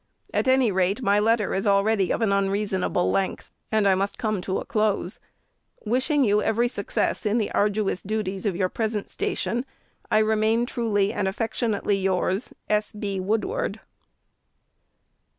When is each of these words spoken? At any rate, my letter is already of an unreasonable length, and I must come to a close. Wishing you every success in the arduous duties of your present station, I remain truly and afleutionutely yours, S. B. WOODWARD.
At 0.33 0.47
any 0.47 0.71
rate, 0.71 1.03
my 1.03 1.19
letter 1.19 1.53
is 1.53 1.67
already 1.67 2.09
of 2.11 2.23
an 2.23 2.31
unreasonable 2.31 3.11
length, 3.11 3.51
and 3.71 3.87
I 3.87 3.93
must 3.93 4.17
come 4.17 4.41
to 4.41 4.57
a 4.57 4.65
close. 4.65 5.19
Wishing 5.85 6.23
you 6.23 6.41
every 6.41 6.67
success 6.67 7.23
in 7.23 7.37
the 7.37 7.51
arduous 7.51 8.01
duties 8.01 8.47
of 8.47 8.55
your 8.55 8.67
present 8.67 9.11
station, 9.11 9.63
I 10.09 10.17
remain 10.17 10.65
truly 10.65 11.13
and 11.13 11.27
afleutionutely 11.27 12.01
yours, 12.01 12.51
S. 12.67 12.91
B. 12.93 13.19
WOODWARD. 13.19 13.79